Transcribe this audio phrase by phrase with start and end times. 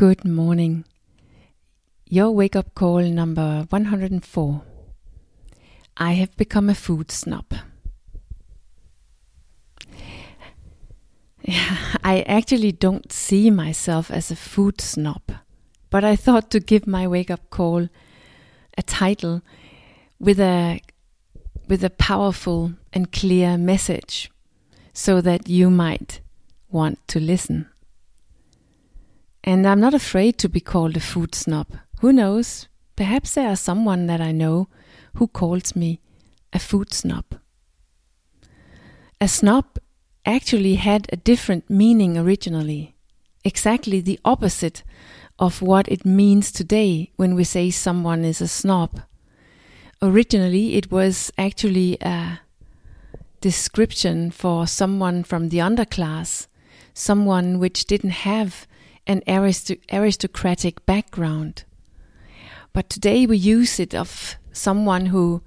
[0.00, 0.86] Good morning.
[2.06, 4.62] Your wake up call number 104.
[5.98, 7.44] I have become a food snob.
[12.02, 15.20] I actually don't see myself as a food snob,
[15.90, 17.90] but I thought to give my wake up call
[18.78, 19.42] a title
[20.18, 20.80] with a
[21.68, 24.30] with a powerful and clear message
[24.94, 26.22] so that you might
[26.70, 27.69] want to listen.
[29.42, 31.68] And I'm not afraid to be called a food snob.
[32.00, 32.68] Who knows?
[32.96, 34.68] Perhaps there is someone that I know
[35.14, 36.00] who calls me
[36.52, 37.24] a food snob.
[39.20, 39.78] A snob
[40.26, 42.94] actually had a different meaning originally,
[43.44, 44.82] exactly the opposite
[45.38, 49.00] of what it means today when we say someone is a snob.
[50.02, 52.40] Originally, it was actually a
[53.40, 56.46] description for someone from the underclass,
[56.92, 58.66] someone which didn't have
[59.06, 61.64] an aristocratic background.
[62.72, 65.42] But today we use it of someone who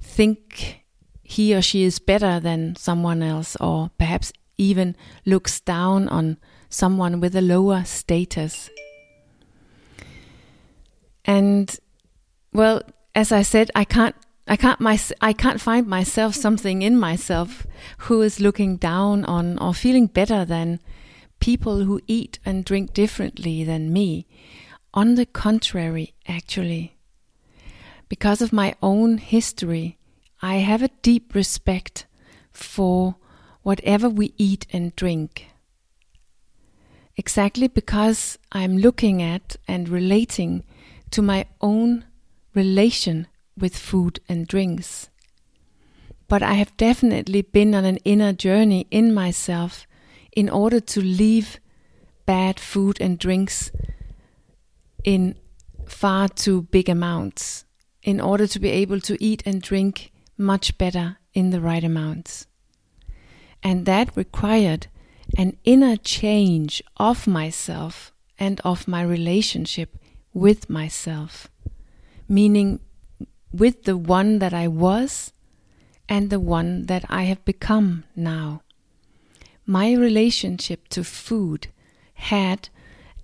[0.00, 0.84] think
[1.22, 7.20] he or she is better than someone else or perhaps even looks down on someone
[7.20, 8.70] with a lower status.
[11.24, 11.76] And
[12.52, 12.82] well,
[13.14, 14.14] as I said, I can't
[14.48, 17.66] I can't my, I can't find myself something in myself
[17.98, 20.78] who is looking down on or feeling better than
[21.40, 24.26] people who eat and drink differently than me.
[24.94, 26.96] On the contrary, actually.
[28.08, 29.98] Because of my own history,
[30.40, 32.06] I have a deep respect
[32.52, 33.16] for
[33.62, 35.46] whatever we eat and drink.
[37.16, 40.62] Exactly because I'm looking at and relating
[41.10, 42.04] to my own
[42.54, 43.26] relation
[43.58, 45.08] with food and drinks.
[46.28, 49.85] But I have definitely been on an inner journey in myself
[50.36, 51.58] in order to leave
[52.26, 53.72] bad food and drinks
[55.02, 55.34] in
[55.86, 57.64] far too big amounts,
[58.02, 62.46] in order to be able to eat and drink much better in the right amounts.
[63.62, 64.88] And that required
[65.38, 69.96] an inner change of myself and of my relationship
[70.34, 71.48] with myself,
[72.28, 72.80] meaning
[73.52, 75.32] with the one that I was
[76.08, 78.62] and the one that I have become now
[79.66, 81.66] my relationship to food
[82.14, 82.68] had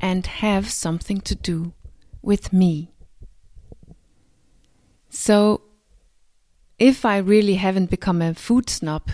[0.01, 1.73] and have something to do
[2.21, 2.91] with me.
[5.09, 5.63] So,
[6.79, 9.11] if I really haven't become a food snob,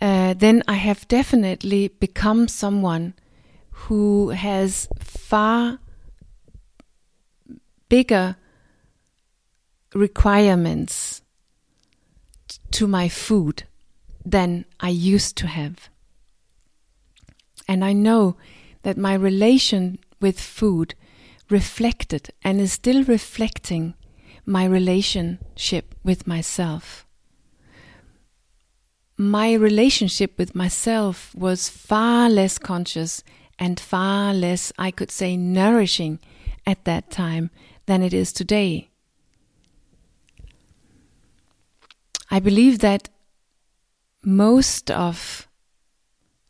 [0.00, 3.14] uh, then I have definitely become someone
[3.70, 5.78] who has far
[7.88, 8.36] bigger
[9.94, 11.22] requirements
[12.72, 13.64] to my food
[14.24, 15.88] than I used to have.
[17.68, 18.36] And I know
[18.82, 20.94] that my relation with food
[21.50, 23.94] reflected and is still reflecting
[24.46, 27.06] my relationship with myself.
[29.16, 33.22] My relationship with myself was far less conscious
[33.58, 36.18] and far less, I could say, nourishing
[36.66, 37.50] at that time
[37.86, 38.88] than it is today.
[42.30, 43.08] I believe that
[44.24, 45.48] most of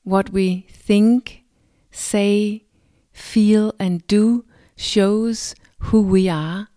[0.03, 1.45] what we think,
[1.91, 2.65] say,
[3.13, 4.45] feel, and do
[4.77, 6.69] shows who we are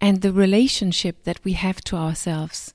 [0.00, 2.74] and the relationship that we have to ourselves.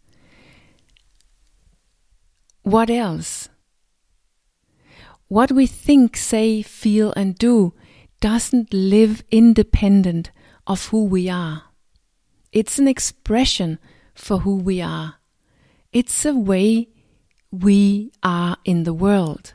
[2.64, 3.50] What else?
[5.28, 7.74] What we think, say, feel, and do
[8.20, 10.32] doesn't live independent
[10.66, 11.64] of who we are.
[12.52, 13.80] It's an expression
[14.16, 15.16] for who we are.
[15.94, 16.90] It's a way
[17.52, 19.54] we are in the world,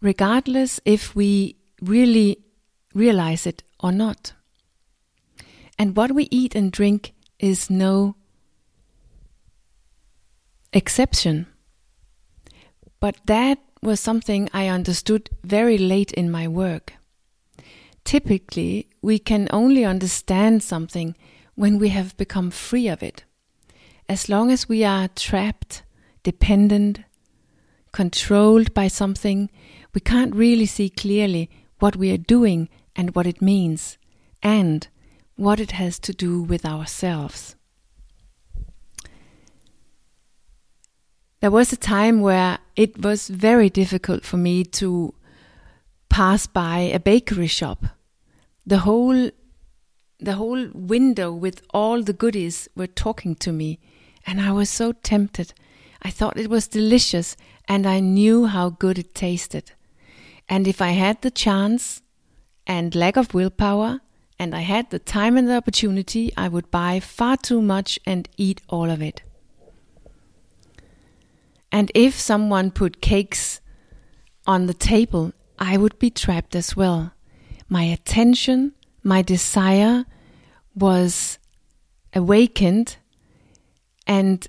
[0.00, 2.38] regardless if we really
[2.94, 4.32] realize it or not.
[5.78, 8.16] And what we eat and drink is no
[10.72, 11.46] exception.
[12.98, 16.94] But that was something I understood very late in my work.
[18.04, 21.16] Typically, we can only understand something
[21.54, 23.24] when we have become free of it.
[24.08, 25.82] As long as we are trapped
[26.22, 27.00] dependent,
[27.92, 29.50] controlled by something,
[29.94, 33.98] we can't really see clearly what we are doing and what it means,
[34.42, 34.88] and
[35.36, 37.56] what it has to do with ourselves.
[41.40, 45.14] There was a time where it was very difficult for me to
[46.10, 47.84] pass by a bakery shop.
[48.66, 49.30] The whole
[50.22, 53.78] the whole window with all the goodies were talking to me,
[54.26, 55.54] and I was so tempted
[56.02, 57.36] I thought it was delicious
[57.68, 59.72] and I knew how good it tasted.
[60.48, 62.02] And if I had the chance
[62.66, 64.00] and lack of willpower,
[64.40, 68.26] and I had the time and the opportunity, I would buy far too much and
[68.38, 69.22] eat all of it.
[71.70, 73.60] And if someone put cakes
[74.46, 77.12] on the table, I would be trapped as well.
[77.68, 80.06] My attention, my desire
[80.74, 81.38] was
[82.14, 82.96] awakened,
[84.06, 84.48] and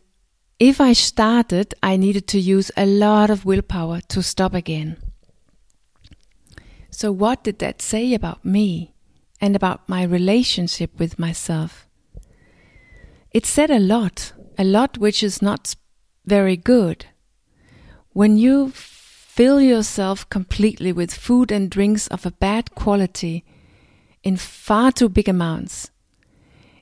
[0.61, 4.97] if I started, I needed to use a lot of willpower to stop again.
[6.91, 8.93] So, what did that say about me
[9.41, 11.87] and about my relationship with myself?
[13.31, 15.75] It said a lot, a lot which is not
[16.27, 17.07] very good.
[18.11, 23.43] When you fill yourself completely with food and drinks of a bad quality
[24.21, 25.89] in far too big amounts,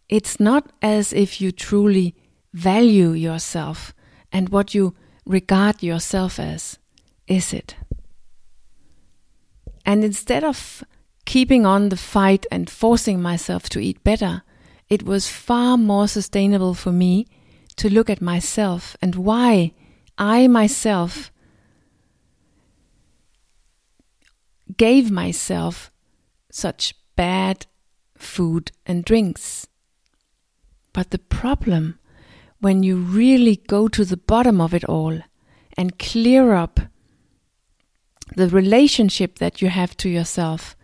[0.09, 2.13] it's not as if you truly
[2.53, 3.93] value yourself
[4.31, 6.79] and what you regard yourself as,
[7.27, 7.75] is it?
[9.85, 10.83] And instead of
[11.25, 14.43] keeping on the fight and forcing myself to eat better,
[14.89, 17.27] it was far more sustainable for me
[17.75, 19.73] to look at myself and why
[20.17, 21.31] I myself
[24.75, 25.91] gave myself
[26.51, 27.67] such bad
[28.17, 29.67] food and drinks.
[30.93, 31.98] But the problem,
[32.59, 35.19] when you really go to the bottom of it all
[35.77, 36.79] and clear up
[38.35, 40.75] the relationship that you have to yourself.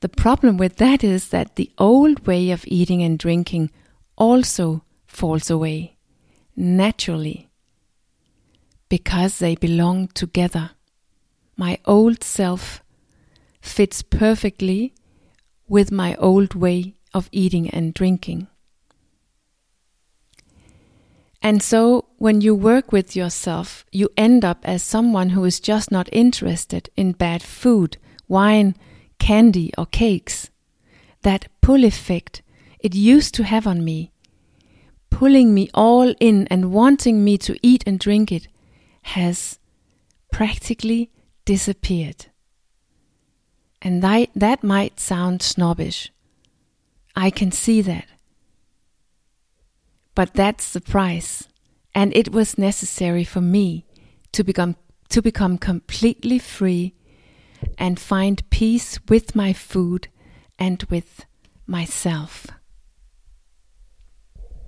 [0.00, 3.70] The problem with that is that the old way of eating and drinking
[4.16, 5.96] also falls away
[6.54, 7.48] naturally
[8.88, 10.70] because they belong together.
[11.56, 12.82] My old self
[13.60, 14.94] fits perfectly
[15.68, 18.46] with my old way of eating and drinking.
[21.46, 25.92] And so, when you work with yourself, you end up as someone who is just
[25.92, 28.74] not interested in bad food, wine,
[29.20, 30.50] candy, or cakes.
[31.22, 32.42] That pull effect
[32.80, 34.10] it used to have on me,
[35.08, 38.48] pulling me all in and wanting me to eat and drink it,
[39.02, 39.60] has
[40.32, 41.12] practically
[41.44, 42.26] disappeared.
[43.80, 46.10] And that, might sound snobbish.
[47.14, 48.06] I can see that.
[50.16, 51.46] But that's the price.
[51.94, 53.84] And it was necessary for me
[54.32, 54.74] to become
[55.08, 56.94] to become completely free
[57.78, 60.08] and find peace with my food
[60.58, 61.24] and with
[61.64, 62.48] myself.